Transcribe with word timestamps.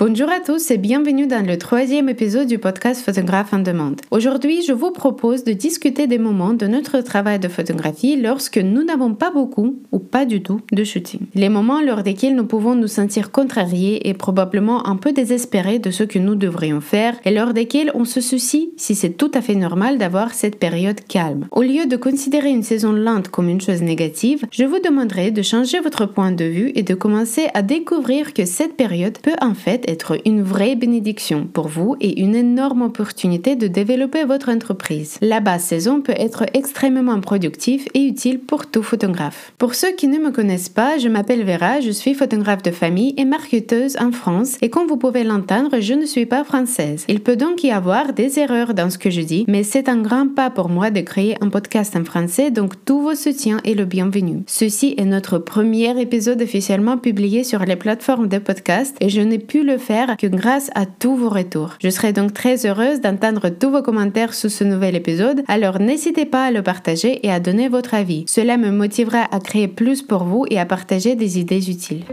Bonjour 0.00 0.30
à 0.30 0.40
tous 0.40 0.70
et 0.70 0.78
bienvenue 0.78 1.26
dans 1.26 1.46
le 1.46 1.58
troisième 1.58 2.08
épisode 2.08 2.46
du 2.46 2.58
podcast 2.58 3.04
Photographe 3.04 3.52
en 3.52 3.58
demande. 3.58 4.00
Aujourd'hui, 4.10 4.62
je 4.66 4.72
vous 4.72 4.92
propose 4.92 5.44
de 5.44 5.52
discuter 5.52 6.06
des 6.06 6.16
moments 6.16 6.54
de 6.54 6.66
notre 6.66 7.02
travail 7.02 7.38
de 7.38 7.48
photographie 7.48 8.16
lorsque 8.16 8.56
nous 8.56 8.82
n'avons 8.82 9.12
pas 9.12 9.30
beaucoup 9.30 9.76
ou 9.92 9.98
pas 9.98 10.24
du 10.24 10.42
tout 10.42 10.62
de 10.72 10.84
shooting. 10.84 11.20
Les 11.34 11.50
moments 11.50 11.82
lors 11.82 12.02
desquels 12.02 12.34
nous 12.34 12.46
pouvons 12.46 12.74
nous 12.74 12.88
sentir 12.88 13.30
contrariés 13.30 14.08
et 14.08 14.14
probablement 14.14 14.86
un 14.86 14.96
peu 14.96 15.12
désespérés 15.12 15.78
de 15.78 15.90
ce 15.90 16.04
que 16.04 16.18
nous 16.18 16.34
devrions 16.34 16.80
faire 16.80 17.20
et 17.26 17.30
lors 17.30 17.52
desquels 17.52 17.90
on 17.92 18.06
se 18.06 18.22
soucie 18.22 18.72
si 18.78 18.94
c'est 18.94 19.18
tout 19.18 19.30
à 19.34 19.42
fait 19.42 19.54
normal 19.54 19.98
d'avoir 19.98 20.32
cette 20.32 20.58
période 20.58 21.02
calme. 21.08 21.46
Au 21.50 21.60
lieu 21.60 21.84
de 21.84 21.96
considérer 21.96 22.48
une 22.48 22.62
saison 22.62 22.92
lente 22.92 23.28
comme 23.28 23.50
une 23.50 23.60
chose 23.60 23.82
négative, 23.82 24.46
je 24.50 24.64
vous 24.64 24.78
demanderai 24.78 25.30
de 25.30 25.42
changer 25.42 25.78
votre 25.80 26.06
point 26.06 26.32
de 26.32 26.46
vue 26.46 26.72
et 26.74 26.84
de 26.84 26.94
commencer 26.94 27.48
à 27.52 27.60
découvrir 27.60 28.32
que 28.32 28.46
cette 28.46 28.78
période 28.78 29.18
peut 29.18 29.36
en 29.42 29.52
fait 29.52 29.89
être 29.90 30.18
une 30.24 30.42
vraie 30.42 30.76
bénédiction 30.76 31.46
pour 31.52 31.68
vous 31.68 31.96
et 32.00 32.20
une 32.20 32.34
énorme 32.34 32.82
opportunité 32.82 33.56
de 33.56 33.66
développer 33.66 34.24
votre 34.24 34.48
entreprise. 34.48 35.18
La 35.20 35.40
basse 35.40 35.64
saison 35.64 36.00
peut 36.00 36.14
être 36.16 36.44
extrêmement 36.54 37.20
productive 37.20 37.86
et 37.94 38.04
utile 38.04 38.38
pour 38.38 38.66
tout 38.66 38.82
photographe. 38.82 39.52
Pour 39.58 39.74
ceux 39.74 39.92
qui 39.92 40.08
ne 40.08 40.18
me 40.18 40.30
connaissent 40.30 40.68
pas, 40.68 40.98
je 40.98 41.08
m'appelle 41.08 41.44
Vera, 41.44 41.80
je 41.80 41.90
suis 41.90 42.14
photographe 42.14 42.62
de 42.62 42.70
famille 42.70 43.14
et 43.16 43.24
marketeuse 43.24 43.96
en 44.00 44.12
France 44.12 44.56
et 44.62 44.70
comme 44.70 44.86
vous 44.86 44.96
pouvez 44.96 45.24
l'entendre, 45.24 45.80
je 45.80 45.94
ne 45.94 46.06
suis 46.06 46.26
pas 46.26 46.44
française. 46.44 47.04
Il 47.08 47.20
peut 47.20 47.36
donc 47.36 47.64
y 47.64 47.70
avoir 47.70 48.12
des 48.12 48.38
erreurs 48.38 48.74
dans 48.74 48.90
ce 48.90 48.98
que 48.98 49.10
je 49.10 49.20
dis, 49.20 49.44
mais 49.48 49.62
c'est 49.62 49.88
un 49.88 50.00
grand 50.00 50.28
pas 50.32 50.50
pour 50.50 50.68
moi 50.68 50.90
de 50.90 51.00
créer 51.00 51.36
un 51.40 51.48
podcast 51.48 51.96
en 51.96 52.04
français, 52.04 52.50
donc 52.50 52.84
tous 52.84 53.00
vos 53.00 53.14
soutiens 53.14 53.60
est 53.64 53.74
le 53.74 53.84
bienvenu. 53.84 54.42
Ceci 54.46 54.94
est 54.96 55.04
notre 55.04 55.38
premier 55.38 56.00
épisode 56.00 56.42
officiellement 56.42 56.98
publié 56.98 57.44
sur 57.44 57.64
les 57.64 57.76
plateformes 57.76 58.28
de 58.28 58.38
podcast 58.38 58.96
et 59.00 59.08
je 59.08 59.20
n'ai 59.20 59.38
pu 59.38 59.64
le 59.64 59.78
que 60.18 60.26
grâce 60.26 60.70
à 60.74 60.86
tous 60.86 61.16
vos 61.16 61.28
retours. 61.28 61.76
Je 61.82 61.88
serai 61.88 62.12
donc 62.12 62.32
très 62.32 62.66
heureuse 62.66 63.00
d'entendre 63.00 63.48
tous 63.48 63.70
vos 63.70 63.82
commentaires 63.82 64.34
sous 64.34 64.48
ce 64.48 64.64
nouvel 64.64 64.94
épisode, 64.94 65.42
alors 65.48 65.80
n'hésitez 65.80 66.26
pas 66.26 66.44
à 66.44 66.50
le 66.50 66.62
partager 66.62 67.26
et 67.26 67.32
à 67.32 67.40
donner 67.40 67.68
votre 67.68 67.94
avis. 67.94 68.24
Cela 68.28 68.56
me 68.56 68.70
motivera 68.70 69.26
à 69.30 69.40
créer 69.40 69.68
plus 69.68 70.02
pour 70.02 70.24
vous 70.24 70.44
et 70.50 70.58
à 70.60 70.66
partager 70.66 71.16
des 71.16 71.38
idées 71.38 71.70
utiles. 71.70 72.04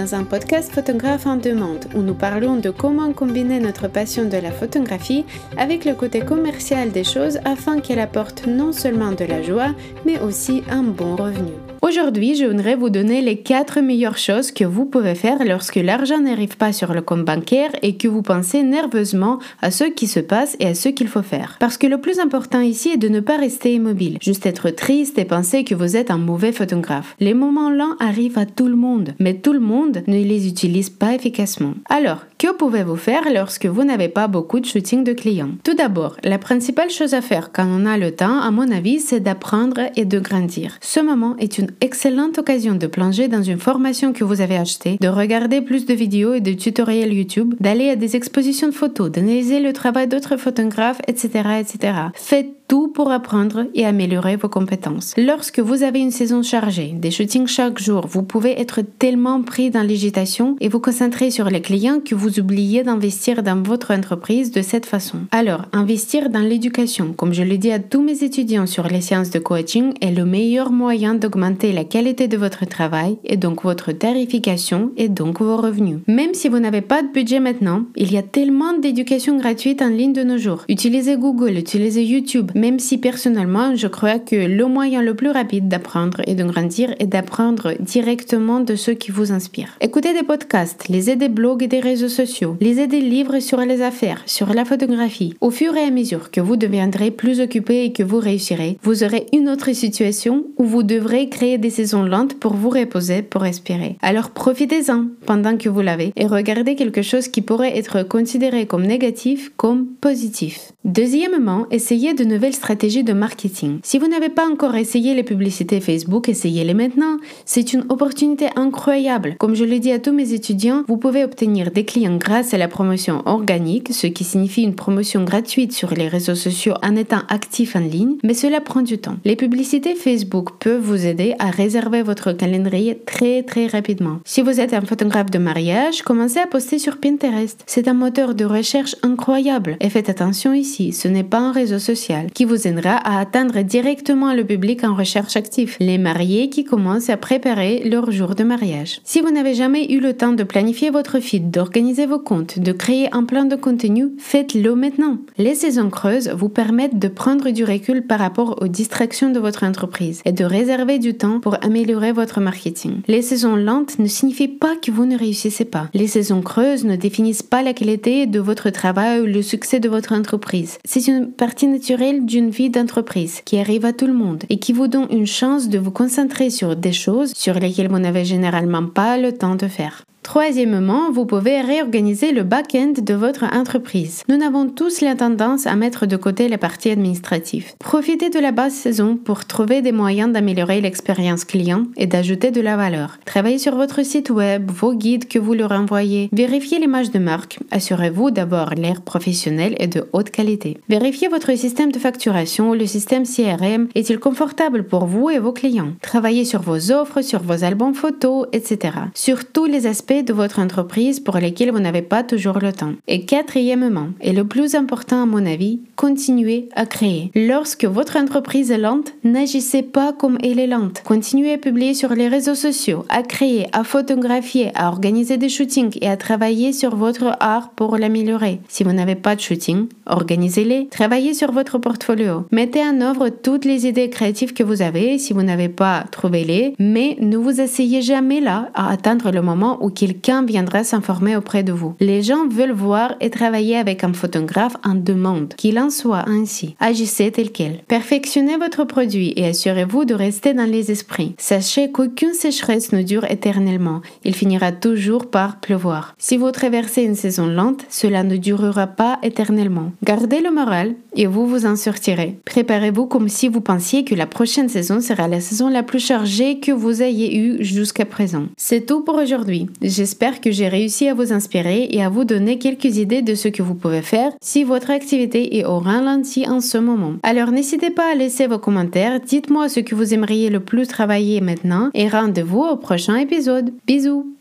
Dans 0.00 0.14
un 0.14 0.24
podcast 0.24 0.72
photographe 0.72 1.26
en 1.26 1.36
demande 1.36 1.84
où 1.94 2.00
nous 2.00 2.14
parlons 2.14 2.56
de 2.56 2.70
comment 2.70 3.12
combiner 3.12 3.60
notre 3.60 3.86
passion 3.86 4.24
de 4.24 4.38
la 4.38 4.50
photographie 4.50 5.26
avec 5.58 5.84
le 5.84 5.92
côté 5.92 6.20
commercial 6.20 6.90
des 6.90 7.04
choses 7.04 7.38
afin 7.44 7.80
qu'elle 7.80 7.98
apporte 7.98 8.46
non 8.46 8.72
seulement 8.72 9.12
de 9.12 9.26
la 9.26 9.42
joie 9.42 9.74
mais 10.06 10.18
aussi 10.20 10.62
un 10.70 10.84
bon 10.84 11.16
revenu. 11.16 11.52
Aujourd'hui, 11.90 12.36
je 12.36 12.44
voudrais 12.44 12.76
vous 12.76 12.88
donner 12.88 13.20
les 13.20 13.38
4 13.38 13.80
meilleures 13.80 14.16
choses 14.16 14.52
que 14.52 14.62
vous 14.62 14.84
pouvez 14.84 15.16
faire 15.16 15.44
lorsque 15.44 15.74
l'argent 15.74 16.20
n'arrive 16.20 16.56
pas 16.56 16.72
sur 16.72 16.94
le 16.94 17.02
compte 17.02 17.24
bancaire 17.24 17.72
et 17.82 17.96
que 17.96 18.06
vous 18.06 18.22
pensez 18.22 18.62
nerveusement 18.62 19.40
à 19.60 19.72
ce 19.72 19.82
qui 19.82 20.06
se 20.06 20.20
passe 20.20 20.56
et 20.60 20.68
à 20.68 20.76
ce 20.76 20.88
qu'il 20.88 21.08
faut 21.08 21.22
faire. 21.22 21.56
Parce 21.58 21.76
que 21.78 21.88
le 21.88 22.00
plus 22.00 22.20
important 22.20 22.60
ici 22.60 22.90
est 22.90 22.96
de 22.96 23.08
ne 23.08 23.18
pas 23.18 23.36
rester 23.36 23.74
immobile, 23.74 24.18
juste 24.22 24.46
être 24.46 24.70
triste 24.70 25.18
et 25.18 25.24
penser 25.24 25.64
que 25.64 25.74
vous 25.74 25.96
êtes 25.96 26.12
un 26.12 26.18
mauvais 26.18 26.52
photographe. 26.52 27.16
Les 27.18 27.34
moments 27.34 27.70
lents 27.70 27.96
arrivent 27.98 28.38
à 28.38 28.46
tout 28.46 28.68
le 28.68 28.76
monde, 28.76 29.14
mais 29.18 29.34
tout 29.34 29.52
le 29.52 29.58
monde 29.58 30.04
ne 30.06 30.22
les 30.22 30.46
utilise 30.46 30.90
pas 30.90 31.14
efficacement. 31.14 31.74
Alors, 31.88 32.24
que 32.40 32.54
pouvez-vous 32.54 32.96
faire 32.96 33.24
lorsque 33.30 33.66
vous 33.66 33.84
n'avez 33.84 34.08
pas 34.08 34.26
beaucoup 34.26 34.60
de 34.60 34.64
shooting 34.64 35.04
de 35.04 35.12
clients? 35.12 35.50
Tout 35.62 35.74
d'abord, 35.74 36.16
la 36.24 36.38
principale 36.38 36.88
chose 36.88 37.12
à 37.12 37.20
faire 37.20 37.52
quand 37.52 37.66
on 37.66 37.84
a 37.84 37.98
le 37.98 38.12
temps, 38.12 38.40
à 38.40 38.50
mon 38.50 38.70
avis, 38.70 38.98
c'est 38.98 39.20
d'apprendre 39.20 39.90
et 39.94 40.06
de 40.06 40.18
grandir. 40.18 40.78
Ce 40.80 41.00
moment 41.00 41.36
est 41.36 41.58
une 41.58 41.70
excellente 41.82 42.38
occasion 42.38 42.76
de 42.76 42.86
plonger 42.86 43.28
dans 43.28 43.42
une 43.42 43.58
formation 43.58 44.14
que 44.14 44.24
vous 44.24 44.40
avez 44.40 44.56
achetée, 44.56 44.96
de 44.98 45.08
regarder 45.08 45.60
plus 45.60 45.84
de 45.84 45.92
vidéos 45.92 46.32
et 46.32 46.40
de 46.40 46.54
tutoriels 46.54 47.12
YouTube, 47.12 47.56
d'aller 47.60 47.90
à 47.90 47.96
des 47.96 48.16
expositions 48.16 48.68
de 48.68 48.74
photos, 48.74 49.10
d'analyser 49.10 49.60
le 49.60 49.74
travail 49.74 50.08
d'autres 50.08 50.38
photographes, 50.38 51.02
etc., 51.08 51.60
etc. 51.60 51.92
Faites 52.14 52.59
tout 52.70 52.86
pour 52.86 53.10
apprendre 53.10 53.66
et 53.74 53.84
améliorer 53.84 54.36
vos 54.36 54.48
compétences. 54.48 55.14
Lorsque 55.16 55.58
vous 55.58 55.82
avez 55.82 55.98
une 55.98 56.12
saison 56.12 56.44
chargée, 56.44 56.94
des 56.96 57.10
shootings 57.10 57.48
chaque 57.48 57.80
jour, 57.80 58.06
vous 58.06 58.22
pouvez 58.22 58.60
être 58.60 58.80
tellement 58.80 59.42
pris 59.42 59.70
dans 59.70 59.82
l'agitation 59.82 60.54
et 60.60 60.68
vous 60.68 60.78
concentrer 60.78 61.32
sur 61.32 61.50
les 61.50 61.62
clients 61.62 61.98
que 61.98 62.14
vous 62.14 62.38
oubliez 62.38 62.84
d'investir 62.84 63.42
dans 63.42 63.60
votre 63.60 63.92
entreprise 63.92 64.52
de 64.52 64.62
cette 64.62 64.86
façon. 64.86 65.18
Alors, 65.32 65.64
investir 65.72 66.30
dans 66.30 66.38
l'éducation, 66.38 67.12
comme 67.12 67.32
je 67.32 67.42
le 67.42 67.58
dis 67.58 67.72
à 67.72 67.80
tous 67.80 68.02
mes 68.02 68.22
étudiants 68.22 68.68
sur 68.68 68.86
les 68.86 69.00
sciences 69.00 69.30
de 69.30 69.40
coaching, 69.40 69.94
est 70.00 70.12
le 70.12 70.24
meilleur 70.24 70.70
moyen 70.70 71.16
d'augmenter 71.16 71.72
la 71.72 71.82
qualité 71.82 72.28
de 72.28 72.36
votre 72.36 72.66
travail 72.66 73.18
et 73.24 73.36
donc 73.36 73.64
votre 73.64 73.90
tarification 73.90 74.92
et 74.96 75.08
donc 75.08 75.40
vos 75.40 75.56
revenus. 75.56 75.98
Même 76.06 76.34
si 76.34 76.48
vous 76.48 76.60
n'avez 76.60 76.82
pas 76.82 77.02
de 77.02 77.08
budget 77.08 77.40
maintenant, 77.40 77.82
il 77.96 78.12
y 78.12 78.16
a 78.16 78.22
tellement 78.22 78.78
d'éducation 78.78 79.38
gratuite 79.38 79.82
en 79.82 79.88
ligne 79.88 80.12
de 80.12 80.22
nos 80.22 80.38
jours. 80.38 80.62
Utilisez 80.68 81.16
Google, 81.16 81.58
utilisez 81.58 82.04
YouTube, 82.04 82.52
même 82.60 82.78
si 82.78 82.98
personnellement, 82.98 83.74
je 83.74 83.86
crois 83.86 84.18
que 84.18 84.36
le 84.36 84.66
moyen 84.66 85.00
le 85.00 85.14
plus 85.14 85.30
rapide 85.30 85.68
d'apprendre 85.68 86.20
et 86.26 86.34
de 86.34 86.44
grandir 86.44 86.94
est 86.98 87.06
d'apprendre 87.06 87.72
directement 87.80 88.60
de 88.60 88.74
ceux 88.76 88.92
qui 88.92 89.10
vous 89.10 89.32
inspirent. 89.32 89.78
Écoutez 89.80 90.12
des 90.12 90.22
podcasts, 90.22 90.88
lisez 90.88 91.16
des 91.16 91.30
blogs 91.30 91.62
et 91.62 91.68
des 91.68 91.80
réseaux 91.80 92.10
sociaux, 92.10 92.58
lisez 92.60 92.86
des 92.86 93.00
livres 93.00 93.40
sur 93.40 93.60
les 93.60 93.80
affaires, 93.80 94.22
sur 94.26 94.52
la 94.52 94.66
photographie. 94.66 95.34
Au 95.40 95.50
fur 95.50 95.74
et 95.74 95.84
à 95.84 95.90
mesure 95.90 96.30
que 96.30 96.42
vous 96.42 96.56
deviendrez 96.56 97.10
plus 97.10 97.40
occupé 97.40 97.84
et 97.84 97.92
que 97.92 98.02
vous 98.02 98.18
réussirez, 98.18 98.76
vous 98.82 99.04
aurez 99.04 99.24
une 99.32 99.48
autre 99.48 99.72
situation 99.72 100.44
où 100.58 100.64
vous 100.64 100.82
devrez 100.82 101.30
créer 101.30 101.56
des 101.56 101.70
saisons 101.70 102.04
lentes 102.04 102.34
pour 102.38 102.52
vous 102.52 102.70
reposer, 102.70 103.22
pour 103.22 103.40
respirer. 103.40 103.96
Alors 104.02 104.30
profitez-en 104.30 105.06
pendant 105.24 105.56
que 105.56 105.70
vous 105.70 105.80
l'avez 105.80 106.12
et 106.14 106.26
regardez 106.26 106.74
quelque 106.74 107.00
chose 107.00 107.28
qui 107.28 107.40
pourrait 107.40 107.78
être 107.78 108.02
considéré 108.02 108.66
comme 108.66 108.84
négatif 108.84 109.50
comme 109.56 109.86
positif. 109.86 110.72
Deuxièmement, 110.84 111.66
essayez 111.70 112.14
de 112.14 112.24
nouvelles 112.24 112.49
stratégies 112.52 113.04
de 113.04 113.12
marketing. 113.12 113.80
Si 113.82 113.98
vous 113.98 114.08
n'avez 114.08 114.28
pas 114.28 114.46
encore 114.46 114.76
essayé 114.76 115.14
les 115.14 115.22
publicités 115.22 115.80
Facebook, 115.80 116.28
essayez-les 116.28 116.74
maintenant. 116.74 117.16
C'est 117.44 117.72
une 117.72 117.84
opportunité 117.88 118.48
incroyable. 118.56 119.36
Comme 119.38 119.54
je 119.54 119.64
l'ai 119.64 119.80
dit 119.80 119.92
à 119.92 119.98
tous 119.98 120.12
mes 120.12 120.32
étudiants, 120.32 120.84
vous 120.88 120.96
pouvez 120.96 121.24
obtenir 121.24 121.70
des 121.70 121.84
clients 121.84 122.16
grâce 122.16 122.54
à 122.54 122.58
la 122.58 122.68
promotion 122.68 123.22
organique, 123.26 123.92
ce 123.92 124.06
qui 124.06 124.24
signifie 124.24 124.62
une 124.62 124.74
promotion 124.74 125.24
gratuite 125.24 125.72
sur 125.72 125.90
les 125.90 126.08
réseaux 126.08 126.34
sociaux 126.34 126.74
en 126.82 126.96
étant 126.96 127.22
actif 127.28 127.76
en 127.76 127.80
ligne, 127.80 128.16
mais 128.22 128.34
cela 128.34 128.60
prend 128.60 128.82
du 128.82 128.98
temps. 128.98 129.16
Les 129.24 129.36
publicités 129.36 129.94
Facebook 129.94 130.58
peuvent 130.58 130.80
vous 130.80 131.06
aider 131.06 131.34
à 131.38 131.50
réserver 131.50 132.02
votre 132.02 132.32
calendrier 132.32 132.98
très 133.04 133.42
très 133.42 133.66
rapidement. 133.66 134.20
Si 134.24 134.42
vous 134.42 134.60
êtes 134.60 134.74
un 134.74 134.80
photographe 134.80 135.30
de 135.30 135.38
mariage, 135.38 136.02
commencez 136.02 136.38
à 136.38 136.46
poster 136.46 136.78
sur 136.78 136.98
Pinterest. 136.98 137.62
C'est 137.66 137.88
un 137.88 137.94
moteur 137.94 138.34
de 138.34 138.44
recherche 138.44 138.96
incroyable. 139.02 139.76
Et 139.80 139.90
faites 139.90 140.08
attention 140.08 140.52
ici, 140.52 140.92
ce 140.92 141.08
n'est 141.08 141.24
pas 141.24 141.38
un 141.38 141.52
réseau 141.52 141.78
social 141.78 142.30
qui 142.40 142.46
vous 142.46 142.66
aidera 142.66 142.96
à 142.96 143.20
atteindre 143.20 143.60
directement 143.60 144.32
le 144.32 144.46
public 144.46 144.82
en 144.82 144.94
recherche 144.94 145.36
active, 145.36 145.76
les 145.78 145.98
mariés 145.98 146.48
qui 146.48 146.64
commencent 146.64 147.10
à 147.10 147.18
préparer 147.18 147.82
leur 147.84 148.10
jour 148.10 148.34
de 148.34 148.44
mariage. 148.44 149.02
Si 149.04 149.20
vous 149.20 149.30
n'avez 149.30 149.52
jamais 149.52 149.92
eu 149.92 150.00
le 150.00 150.14
temps 150.14 150.32
de 150.32 150.42
planifier 150.42 150.88
votre 150.88 151.20
feed, 151.20 151.50
d'organiser 151.50 152.06
vos 152.06 152.18
comptes, 152.18 152.58
de 152.58 152.72
créer 152.72 153.14
un 153.14 153.24
plan 153.24 153.44
de 153.44 153.56
contenu, 153.56 154.12
faites-le 154.16 154.74
maintenant. 154.74 155.18
Les 155.36 155.54
saisons 155.54 155.90
creuses 155.90 156.30
vous 156.30 156.48
permettent 156.48 156.98
de 156.98 157.08
prendre 157.08 157.50
du 157.50 157.62
recul 157.62 158.06
par 158.06 158.20
rapport 158.20 158.62
aux 158.62 158.68
distractions 158.68 159.28
de 159.28 159.38
votre 159.38 159.62
entreprise 159.62 160.22
et 160.24 160.32
de 160.32 160.46
réserver 160.46 160.98
du 160.98 161.12
temps 161.12 161.40
pour 161.40 161.62
améliorer 161.62 162.12
votre 162.12 162.40
marketing. 162.40 163.02
Les 163.06 163.20
saisons 163.20 163.56
lentes 163.56 163.98
ne 163.98 164.06
signifient 164.06 164.48
pas 164.48 164.76
que 164.76 164.90
vous 164.90 165.04
ne 165.04 165.18
réussissez 165.18 165.66
pas. 165.66 165.90
Les 165.92 166.06
saisons 166.06 166.40
creuses 166.40 166.86
ne 166.86 166.96
définissent 166.96 167.42
pas 167.42 167.62
la 167.62 167.74
qualité 167.74 168.24
de 168.24 168.40
votre 168.40 168.70
travail 168.70 169.20
ou 169.20 169.26
le 169.26 169.42
succès 169.42 169.78
de 169.78 169.90
votre 169.90 170.14
entreprise. 170.14 170.78
C'est 170.86 171.06
une 171.06 171.32
partie 171.32 171.66
naturelle 171.66 172.24
d'une 172.30 172.50
vie 172.50 172.70
d'entreprise 172.70 173.42
qui 173.44 173.58
arrive 173.58 173.84
à 173.84 173.92
tout 173.92 174.06
le 174.06 174.12
monde 174.12 174.44
et 174.48 174.58
qui 174.58 174.72
vous 174.72 174.86
donne 174.86 175.08
une 175.10 175.26
chance 175.26 175.68
de 175.68 175.78
vous 175.78 175.90
concentrer 175.90 176.48
sur 176.48 176.76
des 176.76 176.92
choses 176.92 177.32
sur 177.34 177.54
lesquelles 177.54 177.90
vous 177.90 177.98
n'avez 177.98 178.24
généralement 178.24 178.86
pas 178.86 179.18
le 179.18 179.36
temps 179.36 179.56
de 179.56 179.66
faire. 179.66 180.04
Troisièmement, 180.22 181.10
vous 181.10 181.26
pouvez 181.26 181.60
réorganiser 181.60 182.32
le 182.32 182.42
back-end 182.42 182.94
de 183.00 183.14
votre 183.14 183.44
entreprise. 183.44 184.22
Nous 184.28 184.42
avons 184.42 184.68
tous 184.68 185.00
la 185.00 185.14
tendance 185.14 185.66
à 185.66 185.76
mettre 185.76 186.06
de 186.06 186.16
côté 186.16 186.48
la 186.48 186.58
partie 186.58 186.90
administrative. 186.90 187.72
Profitez 187.78 188.30
de 188.30 188.38
la 188.38 188.52
basse 188.52 188.74
saison 188.74 189.16
pour 189.16 189.44
trouver 189.44 189.82
des 189.82 189.92
moyens 189.92 190.32
d'améliorer 190.32 190.80
l'expérience 190.80 191.44
client 191.44 191.84
et 191.96 192.06
d'ajouter 192.06 192.50
de 192.50 192.60
la 192.60 192.76
valeur. 192.76 193.18
Travaillez 193.24 193.58
sur 193.58 193.76
votre 193.76 194.04
site 194.04 194.30
web, 194.30 194.70
vos 194.70 194.94
guides 194.94 195.28
que 195.28 195.38
vous 195.38 195.54
leur 195.54 195.72
envoyez. 195.72 196.28
Vérifiez 196.32 196.78
l'image 196.78 197.10
de 197.10 197.18
marque. 197.18 197.58
Assurez-vous 197.70 198.30
d'avoir 198.30 198.74
l'air 198.74 199.02
professionnel 199.02 199.74
et 199.78 199.86
de 199.86 200.04
haute 200.12 200.30
qualité. 200.30 200.78
Vérifiez 200.88 201.28
votre 201.28 201.56
système 201.56 201.92
de 201.92 201.98
facturation 201.98 202.74
le 202.74 202.86
système 202.86 203.24
CRM 203.24 203.88
est-il 203.94 204.18
confortable 204.18 204.84
pour 204.84 205.06
vous 205.06 205.30
et 205.30 205.38
vos 205.38 205.52
clients? 205.52 205.92
Travaillez 206.02 206.44
sur 206.44 206.62
vos 206.62 206.92
offres, 206.92 207.22
sur 207.22 207.42
vos 207.42 207.64
albums 207.64 207.94
photos, 207.94 208.46
etc. 208.52 208.94
Sur 209.14 209.44
tous 209.44 209.66
les 209.66 209.86
aspects 209.86 210.09
de 210.10 210.32
votre 210.32 210.58
entreprise 210.58 211.20
pour 211.20 211.36
lesquels 211.38 211.70
vous 211.70 211.78
n'avez 211.78 212.02
pas 212.02 212.24
toujours 212.24 212.58
le 212.58 212.72
temps. 212.72 212.94
Et 213.06 213.24
quatrièmement, 213.24 214.08
et 214.20 214.32
le 214.32 214.44
plus 214.44 214.74
important 214.74 215.22
à 215.22 215.26
mon 215.26 215.46
avis, 215.46 215.80
continuez 215.94 216.68
à 216.74 216.84
créer. 216.84 217.30
Lorsque 217.36 217.84
votre 217.84 218.16
entreprise 218.16 218.72
est 218.72 218.78
lente, 218.78 219.12
n'agissez 219.22 219.82
pas 219.82 220.12
comme 220.12 220.38
elle 220.42 220.58
est 220.58 220.66
lente. 220.66 221.02
Continuez 221.04 221.52
à 221.52 221.58
publier 221.58 221.94
sur 221.94 222.14
les 222.14 222.28
réseaux 222.28 222.56
sociaux, 222.56 223.04
à 223.08 223.22
créer, 223.22 223.68
à 223.72 223.84
photographier, 223.84 224.72
à 224.74 224.88
organiser 224.88 225.36
des 225.36 225.48
shootings 225.48 225.96
et 226.00 226.08
à 226.08 226.16
travailler 226.16 226.72
sur 226.72 226.96
votre 226.96 227.36
art 227.38 227.70
pour 227.70 227.96
l'améliorer. 227.96 228.60
Si 228.68 228.82
vous 228.82 228.92
n'avez 228.92 229.14
pas 229.14 229.36
de 229.36 229.40
shooting, 229.40 229.86
organisez-les. 230.06 230.88
Travaillez 230.88 231.34
sur 231.34 231.52
votre 231.52 231.78
portfolio. 231.78 232.46
Mettez 232.50 232.82
en 232.82 233.00
œuvre 233.00 233.28
toutes 233.28 233.64
les 233.64 233.86
idées 233.86 234.10
créatives 234.10 234.54
que 234.54 234.64
vous 234.64 234.82
avez. 234.82 235.18
Si 235.18 235.32
vous 235.32 235.42
n'avez 235.42 235.68
pas, 235.68 236.04
trouvez-les. 236.10 236.74
Mais 236.78 237.16
ne 237.20 237.36
vous 237.36 237.60
asseyez 237.60 238.02
jamais 238.02 238.40
là 238.40 238.70
à 238.74 238.90
attendre 238.90 239.30
le 239.30 239.42
moment 239.42 239.78
où 239.80 239.90
quelqu'un 240.00 240.42
viendra 240.46 240.82
s'informer 240.82 241.36
auprès 241.36 241.62
de 241.62 241.72
vous. 241.72 241.94
Les 242.00 242.22
gens 242.22 242.48
veulent 242.48 242.72
voir 242.72 243.16
et 243.20 243.28
travailler 243.28 243.76
avec 243.76 244.02
un 244.02 244.14
photographe 244.14 244.78
en 244.82 244.94
demande. 244.94 245.52
Qu'il 245.58 245.78
en 245.78 245.90
soit 245.90 246.26
ainsi. 246.26 246.74
Agissez 246.80 247.30
tel 247.30 247.52
quel. 247.52 247.82
Perfectionnez 247.86 248.56
votre 248.56 248.84
produit 248.84 249.34
et 249.36 249.44
assurez-vous 249.48 250.06
de 250.06 250.14
rester 250.14 250.54
dans 250.54 250.64
les 250.64 250.90
esprits. 250.90 251.34
Sachez 251.36 251.90
qu'aucune 251.90 252.32
sécheresse 252.32 252.92
ne 252.92 253.02
dure 253.02 253.26
éternellement. 253.30 254.00
Il 254.24 254.34
finira 254.34 254.72
toujours 254.72 255.26
par 255.26 255.60
pleuvoir. 255.60 256.14
Si 256.16 256.38
vous 256.38 256.50
traversez 256.50 257.02
une 257.02 257.14
saison 257.14 257.46
lente, 257.46 257.84
cela 257.90 258.22
ne 258.22 258.38
durera 258.38 258.86
pas 258.86 259.18
éternellement. 259.22 259.92
Gardez 260.02 260.40
le 260.40 260.50
moral 260.50 260.94
et 261.14 261.26
vous 261.26 261.46
vous 261.46 261.66
en 261.66 261.76
sortirez. 261.76 262.38
Préparez-vous 262.46 263.04
comme 263.04 263.28
si 263.28 263.48
vous 263.48 263.60
pensiez 263.60 264.04
que 264.04 264.14
la 264.14 264.26
prochaine 264.26 264.70
saison 264.70 265.02
sera 265.02 265.28
la 265.28 265.40
saison 265.40 265.68
la 265.68 265.82
plus 265.82 266.00
chargée 266.00 266.58
que 266.58 266.72
vous 266.72 267.02
ayez 267.02 267.36
eue 267.36 267.62
jusqu'à 267.62 268.06
présent. 268.06 268.44
C'est 268.56 268.86
tout 268.86 269.02
pour 269.02 269.16
aujourd'hui. 269.16 269.66
J'espère 269.90 270.40
que 270.40 270.52
j'ai 270.52 270.68
réussi 270.68 271.08
à 271.08 271.14
vous 271.14 271.32
inspirer 271.32 271.88
et 271.90 272.00
à 272.00 272.08
vous 272.08 272.24
donner 272.24 272.58
quelques 272.58 272.98
idées 272.98 273.22
de 273.22 273.34
ce 273.34 273.48
que 273.48 273.60
vous 273.60 273.74
pouvez 273.74 274.02
faire 274.02 274.30
si 274.40 274.62
votre 274.62 274.90
activité 274.90 275.58
est 275.58 275.64
au 275.64 275.80
ralenti 275.80 276.48
en 276.48 276.60
ce 276.60 276.78
moment. 276.78 277.14
Alors 277.24 277.50
n'hésitez 277.50 277.90
pas 277.90 278.12
à 278.12 278.14
laisser 278.14 278.46
vos 278.46 278.60
commentaires, 278.60 279.18
dites-moi 279.18 279.68
ce 279.68 279.80
que 279.80 279.96
vous 279.96 280.14
aimeriez 280.14 280.48
le 280.48 280.60
plus 280.60 280.86
travailler 280.86 281.40
maintenant 281.40 281.90
et 281.92 282.08
rendez-vous 282.08 282.62
au 282.62 282.76
prochain 282.76 283.16
épisode. 283.16 283.72
Bisous 283.84 284.32